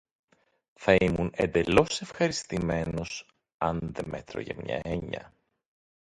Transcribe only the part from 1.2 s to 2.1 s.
εντελώς